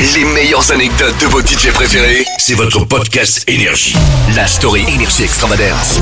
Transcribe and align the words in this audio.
Les 0.00 0.24
meilleures 0.24 0.72
anecdotes 0.72 1.14
de 1.20 1.26
vos 1.26 1.40
DJ 1.40 1.72
préférés, 1.72 2.24
c'est 2.36 2.54
votre 2.54 2.84
podcast 2.84 3.44
Énergie. 3.48 3.96
La 4.34 4.44
story 4.46 4.82
Énergie 4.92 5.22
Extravagance. 5.22 6.00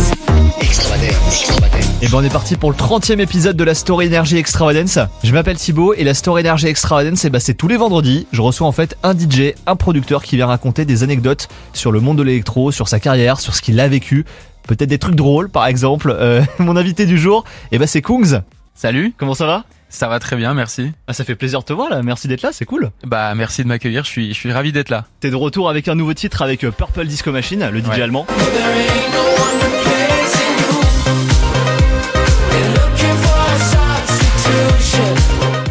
Et 2.01 2.09
ben 2.09 2.15
on 2.19 2.23
est 2.23 2.33
parti 2.33 2.57
pour 2.57 2.71
le 2.71 2.77
30e 2.77 3.21
épisode 3.21 3.55
de 3.55 3.65
la 3.65 3.75
Story 3.75 4.07
Energy 4.07 4.39
Extravagance. 4.39 4.99
Je 5.23 5.33
m'appelle 5.33 5.59
Thibaut 5.59 5.93
et 5.93 6.05
la 6.05 6.15
Story 6.15 6.41
Energy 6.41 6.69
Extravagance, 6.69 7.27
et 7.27 7.31
ben 7.31 7.39
c'est 7.39 7.53
tous 7.53 7.69
les 7.69 7.77
vendredis. 7.77 8.27
Je 8.33 8.41
reçois 8.41 8.67
en 8.67 8.73
fait 8.73 8.97
un 9.03 9.13
DJ, 9.13 9.53
un 9.67 9.77
producteur 9.77 10.23
qui 10.23 10.37
vient 10.37 10.47
raconter 10.47 10.87
des 10.87 11.03
anecdotes 11.03 11.49
sur 11.75 11.93
le 11.93 12.01
monde 12.01 12.17
de 12.17 12.23
l'électro, 12.23 12.73
sur 12.73 12.89
sa 12.89 12.99
carrière, 12.99 13.41
sur 13.41 13.55
ce 13.55 13.61
qu'il 13.61 13.79
a 13.79 13.89
vécu. 13.89 14.25
Peut-être 14.67 14.89
des 14.89 14.99
trucs 14.99 15.17
drôles 15.17 15.51
par 15.51 15.67
exemple. 15.67 16.17
Euh, 16.19 16.43
mon 16.59 16.77
invité 16.77 17.05
du 17.05 17.19
jour, 17.19 17.45
et 17.73 17.79
ben 17.79 17.87
c'est 17.87 18.01
Kungs. 18.01 18.41
Salut, 18.75 19.13
Comment 19.17 19.35
ça 19.35 19.47
va? 19.47 19.65
Ça 19.89 20.09
va 20.09 20.19
très 20.19 20.37
bien, 20.37 20.55
merci. 20.55 20.93
ah, 21.07 21.13
Ça 21.13 21.25
fait 21.25 21.35
plaisir 21.35 21.61
de 21.61 21.65
te 21.67 21.73
voir 21.75 21.91
là, 21.91 22.03
merci 22.03 22.27
d'être 22.27 22.41
là, 22.43 22.51
c'est 22.53 22.65
cool. 22.65 22.91
Bah 23.05 23.35
merci 23.35 23.63
de 23.63 23.69
m'accueillir, 23.69 24.05
je 24.05 24.09
suis, 24.09 24.29
je 24.29 24.39
suis 24.39 24.51
ravi 24.53 24.73
d'être 24.73 24.89
là. 24.89 25.05
T'es 25.21 25.31
de 25.31 25.37
retour 25.37 25.69
avec 25.69 25.87
un 25.89 25.95
nouveau 25.95 26.15
titre 26.15 26.41
avec 26.43 26.65
euh, 26.65 26.71
Purple 26.71 27.05
Disco 27.07 27.31
Machine, 27.31 27.69
le 27.71 27.81
DJ 27.81 27.89
Ouais. 27.89 28.03
allemand. 28.03 28.27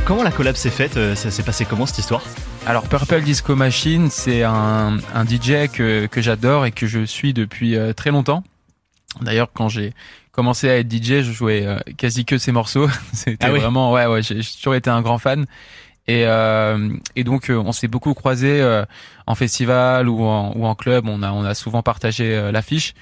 Comment 0.06 0.24
la 0.24 0.32
collab 0.32 0.56
s'est 0.56 0.70
faite 0.70 0.98
euh, 0.98 1.16
Ça 1.16 1.32
s'est 1.32 1.44
passé 1.44 1.66
comment 1.66 1.86
cette 1.86 2.00
histoire? 2.00 2.22
Alors 2.66 2.84
Purple 2.84 3.22
Disco 3.22 3.56
Machine, 3.56 4.10
c'est 4.10 4.44
un, 4.44 4.98
un 5.14 5.26
DJ 5.26 5.70
que, 5.72 6.06
que 6.08 6.22
j'adore 6.22 6.66
et 6.66 6.72
que 6.72 6.86
je 6.88 7.06
suis 7.06 7.34
depuis 7.34 7.76
euh, 7.78 7.94
très 7.94 8.12
longtemps. 8.12 8.44
D'ailleurs, 9.22 9.50
quand 9.54 9.70
j'ai 9.70 9.94
commencé 10.32 10.70
à 10.70 10.78
être 10.78 10.92
DJ, 10.92 11.22
je 11.22 11.32
jouais 11.32 11.66
euh, 11.66 11.78
quasi 11.98 12.26
que 12.26 12.38
ses 12.38 12.52
morceaux. 12.52 12.88
C'était 13.14 13.46
Ah 13.46 13.52
oui 13.52 13.60
vraiment, 13.60 13.92
ouais, 13.92 14.06
ouais, 14.06 14.22
j'ai 14.22 14.42
j'ai 14.42 14.56
toujours 14.58 14.76
été 14.76 14.90
un 14.90 15.02
grand 15.02 15.18
fan. 15.18 15.46
Et, 16.08 16.26
euh, 16.26 16.90
et 17.16 17.24
donc, 17.24 17.50
euh, 17.50 17.56
on 17.58 17.72
s'est 17.72 17.88
beaucoup 17.88 18.14
croisés 18.14 18.60
euh, 18.62 18.84
en 19.28 19.36
festival 19.36 20.10
ou 20.10 20.24
en, 20.24 20.52
ou 20.56 20.66
en 20.66 20.76
club. 20.76 21.08
On 21.08 21.22
a, 21.22 21.32
on 21.32 21.44
a 21.44 21.54
souvent 21.54 21.84
partagé 21.84 22.36
euh, 22.36 22.52
l'affiche. 22.52 22.94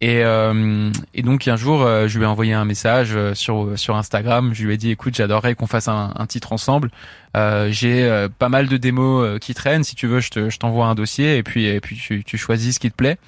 Et, 0.00 0.22
euh, 0.22 0.90
et 1.12 1.22
donc 1.22 1.48
un 1.48 1.56
jour, 1.56 1.82
euh, 1.82 2.06
je 2.06 2.18
lui 2.18 2.24
ai 2.24 2.28
envoyé 2.28 2.52
un 2.52 2.64
message 2.64 3.10
euh, 3.16 3.34
sur 3.34 3.76
sur 3.76 3.96
Instagram. 3.96 4.52
Je 4.54 4.64
lui 4.64 4.74
ai 4.74 4.76
dit, 4.76 4.90
écoute, 4.92 5.16
j'adorerais 5.16 5.56
qu'on 5.56 5.66
fasse 5.66 5.88
un, 5.88 6.12
un 6.16 6.26
titre 6.26 6.52
ensemble. 6.52 6.90
Euh, 7.36 7.68
J'ai 7.72 8.04
euh, 8.04 8.28
pas 8.28 8.48
mal 8.48 8.68
de 8.68 8.76
démos 8.76 9.24
euh, 9.24 9.38
qui 9.38 9.54
traînent. 9.54 9.82
Si 9.84 9.96
tu 9.96 10.06
veux, 10.06 10.20
je 10.20 10.30
te- 10.30 10.50
je 10.50 10.58
t'envoie 10.58 10.86
un 10.86 10.94
dossier 10.94 11.36
et 11.36 11.42
puis 11.42 11.66
et 11.66 11.80
puis 11.80 11.96
tu, 11.96 12.22
tu 12.24 12.38
choisis 12.38 12.76
ce 12.76 12.80
qui 12.80 12.90
te 12.90 12.96
plaît. 12.96 13.18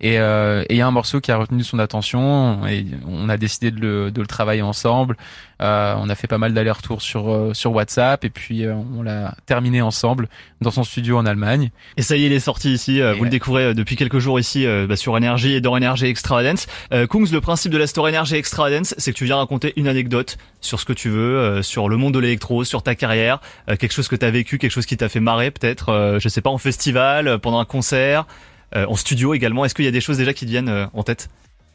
Et 0.00 0.18
euh, 0.18 0.64
il 0.68 0.76
y 0.76 0.80
a 0.80 0.86
un 0.86 0.90
morceau 0.90 1.20
qui 1.20 1.30
a 1.30 1.36
retenu 1.36 1.62
son 1.62 1.78
attention 1.78 2.66
et 2.66 2.84
on 3.06 3.28
a 3.28 3.36
décidé 3.36 3.70
de 3.70 3.80
le 3.80 4.10
de 4.10 4.20
le 4.20 4.26
travailler 4.26 4.62
ensemble. 4.62 5.16
Euh, 5.62 5.94
on 5.98 6.10
a 6.10 6.14
fait 6.14 6.26
pas 6.26 6.36
mal 6.36 6.52
d'allers-retours 6.52 7.00
sur 7.00 7.32
euh, 7.32 7.54
sur 7.54 7.72
WhatsApp 7.72 8.24
et 8.24 8.30
puis 8.30 8.66
euh, 8.66 8.74
on 8.94 9.02
l'a 9.02 9.34
terminé 9.46 9.80
ensemble 9.80 10.28
dans 10.60 10.70
son 10.70 10.84
studio 10.84 11.16
en 11.16 11.24
Allemagne. 11.24 11.70
Et 11.96 12.02
ça 12.02 12.16
y 12.16 12.24
est, 12.24 12.26
il 12.26 12.32
est 12.32 12.40
sorti 12.40 12.72
ici. 12.72 13.00
euh, 13.00 13.14
vous 13.14 13.24
le 13.24 13.30
découvrez 13.30 13.64
euh, 13.64 13.74
depuis 13.74 13.96
quelques 13.96 14.18
jours 14.18 14.38
ici 14.38 14.66
euh, 14.66 14.86
bah, 14.86 14.96
sur 14.96 15.14
Energy 15.14 15.52
et 15.52 15.62
dans 15.62 15.74
Energy 15.74 16.06
Extravagance. 16.06 16.66
Euh, 16.92 17.06
Kungs, 17.06 17.30
le 17.32 17.40
principe 17.40 17.72
de 17.72 17.78
la 17.78 17.86
Story 17.86 18.14
Energy 18.14 18.34
Extravagance, 18.34 18.94
c'est 18.98 19.12
que 19.12 19.16
tu 19.16 19.24
viens 19.24 19.36
raconter 19.36 19.72
une 19.76 19.88
anecdote 19.88 20.36
sur 20.60 20.78
ce 20.78 20.84
que 20.84 20.92
tu 20.92 21.08
veux, 21.08 21.38
euh, 21.38 21.62
sur 21.62 21.88
le 21.88 21.96
monde 21.96 22.12
de 22.12 22.18
l'électro, 22.18 22.64
sur 22.64 22.82
ta 22.82 22.94
carrière, 22.94 23.40
euh, 23.70 23.76
quelque 23.76 23.92
chose 23.92 24.08
que 24.08 24.16
t'as 24.16 24.30
vécu, 24.30 24.58
quelque 24.58 24.72
chose 24.72 24.86
qui 24.86 24.96
t'a 24.96 25.08
fait 25.08 25.20
marrer 25.20 25.50
peut-être, 25.50 25.88
euh, 25.88 26.18
je 26.18 26.28
sais 26.28 26.42
pas, 26.42 26.50
en 26.50 26.58
festival, 26.58 27.38
pendant 27.38 27.60
un 27.60 27.64
concert, 27.64 28.26
euh, 28.74 28.84
en 28.88 28.96
studio 28.96 29.32
également. 29.32 29.64
Est-ce 29.64 29.74
qu'il 29.74 29.84
y 29.84 29.88
a 29.88 29.92
des 29.92 30.00
choses 30.00 30.18
déjà 30.18 30.34
qui 30.34 30.44
te 30.44 30.50
viennent 30.50 30.68
euh, 30.68 30.86
en 30.92 31.02
tête? 31.02 31.30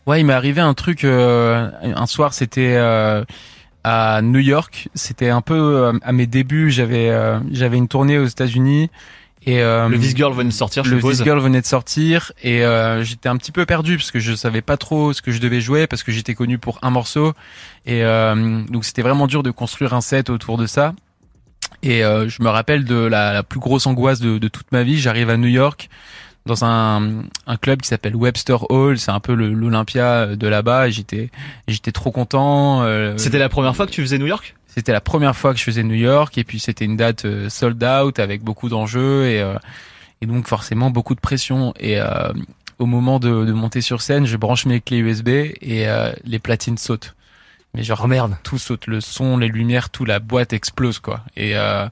Ouais, 0.07 0.19
il 0.19 0.25
m'est 0.25 0.33
arrivé 0.33 0.61
un 0.61 0.73
truc 0.73 1.03
euh, 1.03 1.69
un 1.83 2.05
soir, 2.07 2.33
c'était 2.33 2.75
euh, 2.75 3.23
à 3.83 4.21
New 4.21 4.39
York. 4.39 4.89
C'était 4.93 5.29
un 5.29 5.41
peu 5.41 5.55
euh, 5.55 5.93
à 6.03 6.11
mes 6.11 6.27
débuts. 6.27 6.71
J'avais 6.71 7.09
euh, 7.09 7.39
j'avais 7.51 7.77
une 7.77 7.87
tournée 7.87 8.17
aux 8.17 8.25
États-Unis 8.25 8.89
et 9.43 9.61
euh, 9.61 9.89
Le 9.89 9.97
This 9.97 10.15
Girl 10.15 10.33
venait 10.33 10.49
de 10.49 10.53
sortir, 10.53 10.83
je 10.83 10.91
le 10.91 10.97
suppose. 10.97 11.17
This 11.17 11.23
Girl 11.23 11.39
venait 11.39 11.61
de 11.61 11.65
sortir 11.65 12.31
et 12.43 12.63
euh, 12.63 13.03
j'étais 13.03 13.27
un 13.27 13.37
petit 13.37 13.51
peu 13.51 13.65
perdu 13.65 13.97
parce 13.97 14.11
que 14.11 14.19
je 14.19 14.33
savais 14.35 14.61
pas 14.61 14.77
trop 14.77 15.13
ce 15.13 15.21
que 15.23 15.31
je 15.31 15.39
devais 15.39 15.61
jouer 15.61 15.87
parce 15.87 16.03
que 16.03 16.11
j'étais 16.11 16.35
connu 16.35 16.59
pour 16.59 16.77
un 16.83 16.91
morceau 16.91 17.33
et 17.87 18.03
euh, 18.03 18.61
donc 18.69 18.85
c'était 18.85 19.01
vraiment 19.01 19.25
dur 19.25 19.41
de 19.41 19.49
construire 19.49 19.95
un 19.95 20.01
set 20.01 20.29
autour 20.29 20.57
de 20.57 20.67
ça. 20.67 20.93
Et 21.81 22.03
euh, 22.03 22.29
je 22.29 22.43
me 22.43 22.49
rappelle 22.49 22.85
de 22.85 22.95
la, 22.95 23.33
la 23.33 23.41
plus 23.41 23.59
grosse 23.59 23.87
angoisse 23.87 24.19
de, 24.19 24.37
de 24.37 24.47
toute 24.47 24.71
ma 24.71 24.83
vie. 24.83 24.99
J'arrive 24.99 25.31
à 25.31 25.37
New 25.37 25.47
York 25.47 25.89
dans 26.45 26.65
un, 26.65 27.23
un 27.47 27.57
club 27.57 27.81
qui 27.81 27.87
s'appelle 27.87 28.15
Webster 28.15 28.69
Hall. 28.71 28.97
C'est 28.97 29.11
un 29.11 29.19
peu 29.19 29.33
l'Olympia 29.33 30.35
de 30.35 30.47
là-bas. 30.47 30.89
J'étais 30.89 31.29
j'étais 31.67 31.91
trop 31.91 32.11
content. 32.11 32.83
euh, 32.83 33.17
C'était 33.17 33.39
la 33.39 33.49
première 33.49 33.75
fois 33.75 33.85
que 33.85 33.91
tu 33.91 34.01
faisais 34.01 34.17
New 34.17 34.25
York? 34.27 34.55
C'était 34.67 34.93
la 34.93 35.01
première 35.01 35.35
fois 35.35 35.51
que 35.53 35.59
je 35.59 35.63
faisais 35.65 35.83
New 35.83 35.95
York 35.95 36.37
et 36.37 36.43
puis 36.45 36.59
c'était 36.59 36.85
une 36.85 36.95
date 36.95 37.25
euh, 37.25 37.49
sold 37.49 37.83
out 37.83 38.19
avec 38.19 38.41
beaucoup 38.41 38.69
d'enjeux 38.69 39.25
et, 39.25 39.41
euh, 39.41 39.55
et 40.21 40.25
donc 40.25 40.47
forcément 40.47 40.89
beaucoup 40.89 41.13
de 41.13 41.19
pression. 41.19 41.73
Et 41.79 41.99
euh, 41.99 42.31
au 42.79 42.85
moment 42.85 43.19
de, 43.19 43.43
de 43.45 43.51
monter 43.51 43.81
sur 43.81 44.01
scène, 44.01 44.25
je 44.25 44.37
branche 44.37 44.65
mes 44.65 44.79
clés 44.79 44.99
USB 44.99 45.27
et 45.27 45.87
euh, 45.89 46.11
les 46.23 46.39
platines 46.39 46.77
sautent. 46.77 47.15
Mais 47.73 47.83
genre 47.83 48.01
Oh 48.03 48.07
merde. 48.07 48.35
tout 48.43 48.57
saute, 48.57 48.87
le 48.87 48.99
son, 49.01 49.37
les 49.37 49.47
lumières, 49.49 49.89
tout 49.89 50.05
la 50.05 50.19
boîte 50.19 50.53
explose 50.53 50.99
quoi. 50.99 51.21
Et 51.35 51.55
euh, 51.57 51.85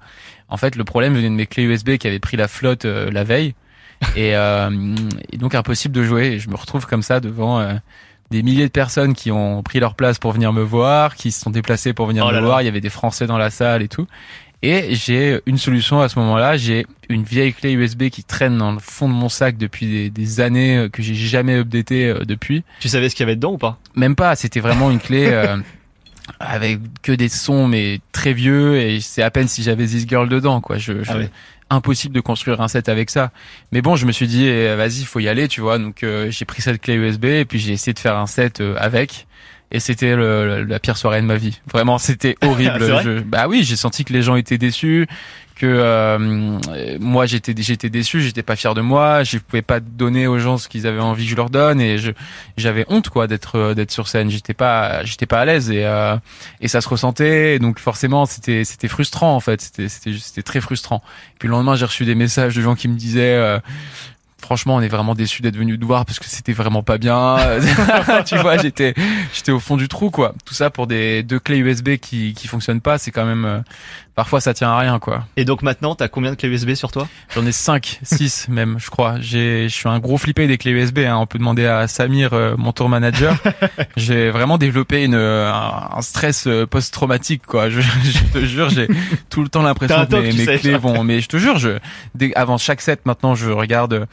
en 0.47 0.57
fait 0.57 0.75
le 0.77 0.83
problème 0.85 1.13
venait 1.15 1.29
de 1.29 1.33
mes 1.35 1.47
clés 1.47 1.63
USB 1.63 1.97
qui 1.97 2.07
avaient 2.07 2.19
pris 2.19 2.37
la 2.37 2.47
flotte 2.47 2.85
euh, 2.85 3.11
la 3.11 3.23
veille 3.25 3.55
et, 4.15 4.35
euh, 4.35 4.69
et 5.31 5.37
donc 5.37 5.55
impossible 5.55 5.93
de 5.95 6.03
jouer. 6.03 6.27
Et 6.33 6.39
je 6.39 6.49
me 6.49 6.55
retrouve 6.55 6.85
comme 6.85 7.01
ça 7.03 7.19
devant 7.19 7.59
euh, 7.59 7.73
des 8.31 8.43
milliers 8.43 8.65
de 8.67 8.71
personnes 8.71 9.13
qui 9.13 9.31
ont 9.31 9.63
pris 9.63 9.79
leur 9.79 9.95
place 9.95 10.19
pour 10.19 10.31
venir 10.31 10.53
me 10.53 10.61
voir, 10.61 11.15
qui 11.15 11.31
se 11.31 11.41
sont 11.41 11.49
déplacés 11.49 11.93
pour 11.93 12.05
venir 12.07 12.25
Oh 12.27 12.29
me 12.31 12.35
là. 12.35 12.41
voir. 12.41 12.61
Il 12.61 12.65
y 12.65 12.67
avait 12.67 12.81
des 12.81 12.89
Français 12.89 13.27
dans 13.27 13.37
la 13.37 13.49
salle 13.49 13.81
et 13.81 13.87
tout. 13.87 14.07
Et 14.61 14.93
j'ai 14.93 15.39
une 15.45 15.57
solution 15.57 16.01
à 16.01 16.09
ce 16.09 16.19
moment-là. 16.19 16.57
J'ai 16.57 16.85
une 17.07 17.23
vieille 17.23 17.53
clé 17.53 17.71
USB 17.71 18.09
qui 18.09 18.25
traîne 18.25 18.57
dans 18.57 18.73
le 18.73 18.79
fond 18.79 19.07
de 19.07 19.13
mon 19.13 19.29
sac 19.29 19.57
depuis 19.57 19.85
des, 19.87 20.09
des 20.09 20.41
années 20.41 20.77
euh, 20.77 20.89
que 20.89 21.01
j'ai 21.01 21.15
jamais 21.15 21.55
updaté 21.57 22.09
euh, 22.09 22.25
depuis. 22.25 22.63
Tu 22.81 22.89
savais 22.89 23.07
ce 23.07 23.15
qu'il 23.15 23.23
y 23.23 23.27
avait 23.27 23.37
dedans 23.37 23.53
ou 23.53 23.57
pas? 23.57 23.79
Même 23.95 24.15
pas. 24.17 24.35
C'était 24.35 24.59
vraiment 24.59 24.91
une 24.91 24.99
clé. 24.99 25.27
euh, 25.31 25.57
avec 26.39 26.79
que 27.01 27.11
des 27.11 27.29
sons 27.29 27.67
mais 27.67 27.99
très 28.11 28.33
vieux 28.33 28.77
et 28.79 28.99
c'est 29.01 29.21
à 29.23 29.31
peine 29.31 29.47
si 29.47 29.63
j'avais 29.63 29.85
This 29.85 30.07
Girl 30.07 30.27
dedans 30.29 30.61
quoi. 30.61 30.77
Je, 30.77 31.03
je- 31.03 31.11
Ah 31.11 31.17
ouais. 31.17 31.29
impossible 31.69 32.15
de 32.15 32.21
construire 32.21 32.61
un 32.61 32.67
set 32.67 32.89
avec 32.89 33.09
ça. 33.09 33.31
Mais 33.71 33.81
bon 33.81 33.95
je 33.95 34.05
me 34.05 34.11
suis 34.11 34.27
dit 34.27 34.45
eh, 34.45 34.75
vas-y 34.75 35.03
faut 35.05 35.19
y 35.19 35.27
aller 35.27 35.47
tu 35.47 35.61
vois. 35.61 35.77
Donc 35.79 36.03
euh, 36.03 36.29
j'ai 36.31 36.45
pris 36.45 36.61
cette 36.61 36.81
clé 36.81 36.95
USB 36.95 37.25
et 37.25 37.45
puis 37.45 37.59
j'ai 37.59 37.73
essayé 37.73 37.93
de 37.93 37.99
faire 37.99 38.17
un 38.17 38.27
set 38.27 38.61
euh, 38.61 38.75
avec 38.79 39.27
et 39.71 39.79
c'était 39.79 40.15
la 40.15 40.79
pire 40.79 40.97
soirée 40.97 41.21
de 41.21 41.25
ma 41.27 41.35
vie. 41.37 41.59
Vraiment 41.71 41.97
c'était 41.97 42.35
horrible. 42.43 42.83
vrai 42.83 43.03
Je- 43.03 43.19
bah 43.19 43.47
oui 43.47 43.63
j'ai 43.63 43.75
senti 43.75 44.03
que 44.05 44.13
les 44.13 44.21
gens 44.21 44.35
étaient 44.35 44.57
déçus 44.57 45.07
que 45.55 45.65
euh, 45.67 46.57
moi 47.01 47.25
j'étais 47.25 47.53
j'étais 47.57 47.89
déçu 47.89 48.21
j'étais 48.21 48.43
pas 48.43 48.55
fier 48.55 48.73
de 48.73 48.79
moi 48.79 49.23
je 49.25 49.39
pouvais 49.39 49.61
pas 49.61 49.81
donner 49.81 50.25
aux 50.25 50.39
gens 50.39 50.57
ce 50.57 50.69
qu'ils 50.69 50.87
avaient 50.87 51.01
envie 51.01 51.25
que 51.25 51.31
je 51.31 51.35
leur 51.35 51.49
donne 51.49 51.81
et 51.81 51.97
je 51.97 52.11
j'avais 52.55 52.85
honte 52.87 53.09
quoi 53.09 53.27
d'être 53.27 53.57
euh, 53.57 53.73
d'être 53.73 53.91
sur 53.91 54.07
scène. 54.07 54.29
J'étais 54.29 54.53
pas 54.53 55.03
j'étais 55.03 55.25
pas 55.25 55.41
à 55.41 55.45
l'aise 55.45 55.69
et 55.69 55.83
euh, 55.83 56.15
et 56.61 56.69
ça 56.69 56.79
se 56.79 56.87
ressentait. 56.87 57.55
Et 57.55 57.59
donc 57.59 57.77
forcément 57.79 58.25
c'était 58.25 58.63
c'était 58.63 58.87
frustrant 58.87 59.35
en 59.35 59.41
fait. 59.41 59.59
C'était 59.59 59.89
c'était 59.89 60.13
c'était 60.17 60.43
très 60.43 60.61
frustrant. 60.61 61.03
Puis 61.39 61.49
le 61.49 61.51
lendemain 61.51 61.75
j'ai 61.75 61.85
reçu 61.85 62.05
des 62.05 62.15
messages 62.15 62.55
de 62.55 62.61
gens 62.61 62.75
qui 62.75 62.87
me 62.87 62.95
disaient 62.95 63.35
euh, 63.35 63.59
Franchement, 64.49 64.77
on 64.77 64.81
est 64.81 64.87
vraiment 64.87 65.13
déçus 65.13 65.43
d'être 65.43 65.57
venu 65.57 65.77
te 65.77 65.85
voir 65.85 66.07
parce 66.07 66.17
que 66.17 66.25
c'était 66.25 66.53
vraiment 66.53 66.81
pas 66.81 66.97
bien. 66.97 67.37
tu 68.25 68.35
vois, 68.37 68.57
j'étais, 68.57 68.95
j'étais 69.31 69.51
au 69.51 69.59
fond 69.59 69.77
du 69.77 69.87
trou, 69.87 70.09
quoi. 70.09 70.33
Tout 70.43 70.55
ça 70.55 70.71
pour 70.71 70.87
des 70.87 71.21
deux 71.21 71.39
clés 71.39 71.59
USB 71.59 71.97
qui 71.97 72.33
qui 72.33 72.47
fonctionnent 72.47 72.81
pas, 72.81 72.97
c'est 72.97 73.11
quand 73.11 73.25
même 73.25 73.45
euh, 73.45 73.59
parfois 74.19 74.41
ça 74.41 74.53
tient 74.53 74.69
à 74.69 74.77
rien, 74.77 74.99
quoi. 74.99 75.23
Et 75.37 75.45
donc 75.45 75.61
maintenant, 75.61 75.95
t'as 75.95 76.09
combien 76.09 76.31
de 76.31 76.35
clés 76.35 76.49
USB 76.49 76.73
sur 76.73 76.91
toi? 76.91 77.07
J'en 77.33 77.45
ai 77.45 77.53
5, 77.53 78.01
6 78.03 78.47
même, 78.49 78.75
je 78.77 78.89
crois. 78.89 79.15
J'ai, 79.21 79.69
je 79.69 79.73
suis 79.73 79.87
un 79.87 79.99
gros 79.99 80.17
flippé 80.17 80.45
des 80.45 80.57
clés 80.57 80.71
USB. 80.71 80.99
Hein. 80.99 81.15
On 81.15 81.25
peut 81.25 81.39
demander 81.39 81.65
à 81.65 81.87
Samir, 81.87 82.33
euh, 82.33 82.55
mon 82.57 82.73
tour 82.73 82.89
manager. 82.89 83.37
j'ai 83.95 84.29
vraiment 84.29 84.57
développé 84.57 85.05
une, 85.05 85.15
euh, 85.15 85.49
un, 85.49 85.91
un 85.95 86.01
stress 86.01 86.47
euh, 86.47 86.65
post-traumatique, 86.65 87.45
quoi. 87.45 87.69
Je, 87.69 87.79
je 87.79 88.23
te 88.33 88.45
jure, 88.45 88.69
j'ai 88.69 88.89
tout 89.29 89.41
le 89.41 89.47
temps 89.47 89.61
l'impression 89.61 90.05
que 90.05 90.15
mes, 90.17 90.33
mes 90.33 90.59
clés 90.59 90.75
vont. 90.75 91.05
Mais 91.05 91.21
je 91.21 91.29
te 91.29 91.37
jure, 91.37 91.57
je, 91.57 91.77
dès, 92.13 92.35
avant 92.35 92.57
chaque 92.57 92.81
set, 92.81 93.05
maintenant, 93.05 93.35
je 93.35 93.49
regarde. 93.49 94.05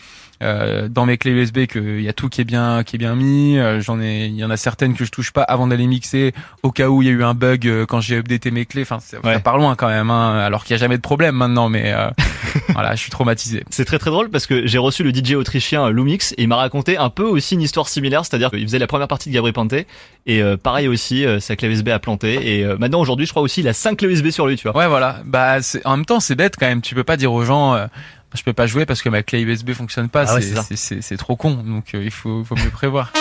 Euh, 0.42 0.88
dans 0.88 1.06
mes 1.06 1.16
clés 1.18 1.32
USB 1.32 1.66
qu'il 1.66 2.00
y 2.02 2.08
a 2.08 2.12
tout 2.12 2.28
qui 2.28 2.40
est 2.40 2.44
bien 2.44 2.82
qui 2.84 2.96
est 2.96 2.98
bien 2.98 3.14
mis 3.14 3.58
Euh, 3.58 3.80
j'en 3.80 4.00
ai 4.00 4.26
il 4.26 4.36
y 4.36 4.44
en 4.44 4.50
a 4.50 4.56
certaines 4.56 4.94
que 4.94 5.04
je 5.04 5.10
touche 5.10 5.32
pas 5.32 5.42
avant 5.42 5.66
d'aller 5.66 5.86
mixer 5.86 6.32
au 6.62 6.70
cas 6.70 6.88
où 6.88 7.02
il 7.02 7.06
y 7.06 7.08
a 7.08 7.12
eu 7.12 7.22
un 7.24 7.34
bug 7.34 7.66
euh, 7.66 7.86
quand 7.86 8.00
j'ai 8.00 8.16
updaté 8.16 8.50
mes 8.50 8.66
clés 8.66 8.82
enfin 8.82 8.98
ça, 9.00 9.16
Ouais. 9.24 9.34
ça 9.34 9.40
part 9.40 9.56
loin 9.58 9.74
quand 9.76 9.88
même 9.88 10.10
hein, 10.10 10.38
alors 10.38 10.64
qu'il 10.64 10.72
y 10.74 10.78
a 10.78 10.80
jamais 10.80 10.96
de 10.96 11.02
problème 11.02 11.34
maintenant 11.36 11.68
mais 11.68 11.92
euh, 11.92 12.08
voilà 12.70 12.94
je 12.94 13.00
suis 13.00 13.10
traumatisé 13.10 13.64
C'est 13.70 13.84
très 13.84 13.98
très 13.98 14.10
drôle 14.10 14.30
parce 14.30 14.46
que 14.46 14.66
j'ai 14.66 14.78
reçu 14.78 15.02
le 15.02 15.10
DJ 15.14 15.32
autrichien 15.34 15.90
Lumix 15.90 16.32
et 16.32 16.42
il 16.42 16.48
m'a 16.48 16.56
raconté 16.56 16.96
un 16.98 17.10
peu 17.10 17.24
aussi 17.24 17.54
une 17.54 17.62
histoire 17.62 17.88
similaire, 17.88 18.24
c'est-à-dire 18.24 18.50
qu'il 18.50 18.62
faisait 18.62 18.78
la 18.78 18.86
première 18.86 19.08
partie 19.08 19.28
de 19.30 19.34
Gabriel 19.34 19.54
Panté 19.54 19.86
et 20.26 20.42
euh, 20.42 20.56
pareil 20.56 20.88
aussi 20.88 21.24
euh, 21.24 21.40
sa 21.40 21.56
clé 21.56 21.68
USB 21.68 21.88
a 21.88 21.98
planté 21.98 22.56
et 22.58 22.64
euh, 22.64 22.76
maintenant 22.78 23.00
aujourd'hui 23.00 23.26
je 23.26 23.30
crois 23.30 23.42
aussi 23.42 23.60
il 23.60 23.68
a 23.68 23.72
5 23.72 23.96
clés 23.98 24.08
USB 24.12 24.30
sur 24.30 24.46
lui, 24.46 24.56
tu 24.56 24.68
vois. 24.68 24.76
Ouais, 24.76 24.86
voilà. 24.88 25.20
Bah, 25.24 25.62
c'est- 25.62 25.84
en 25.86 25.96
même 25.96 26.04
temps, 26.06 26.20
c'est 26.20 26.34
bête 26.34 26.54
quand 26.58 26.66
même. 26.66 26.82
Tu 26.82 26.94
peux 26.94 27.04
pas 27.04 27.16
dire 27.16 27.32
aux 27.32 27.44
gens, 27.44 27.74
euh, 27.74 27.86
je 28.34 28.42
peux 28.42 28.52
pas 28.52 28.66
jouer 28.66 28.86
parce 28.86 29.02
que 29.02 29.08
ma 29.08 29.22
clé 29.22 29.40
USB 29.40 29.72
fonctionne 29.72 30.08
pas. 30.08 30.26
Ah 30.28 30.40
c'est 30.74 31.16
trop 31.16 31.36
con. 31.36 31.54
Donc, 31.54 31.94
euh, 31.94 32.02
il 32.04 32.10
faut, 32.10 32.44
faut 32.44 32.56
mieux 32.56 32.70
prévoir. 32.70 33.12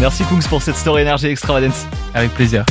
Merci 0.00 0.24
Kungs 0.24 0.42
pour 0.48 0.62
cette 0.62 0.76
story 0.76 1.02
énergie 1.02 1.28
extravagance. 1.28 1.86
Avec 2.14 2.32
plaisir. 2.34 2.64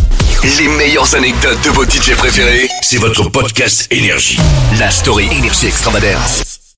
Les 0.57 0.67
meilleures 0.67 1.15
anecdotes 1.15 1.63
de 1.63 1.69
vos 1.69 1.85
DJ 1.85 2.15
préférés, 2.17 2.67
c'est 2.81 2.97
votre 2.97 3.29
podcast 3.29 3.87
Énergie. 3.91 4.39
La 4.79 4.89
story 4.89 5.27
Énergie 5.31 5.67
Extravagance. 5.67 6.50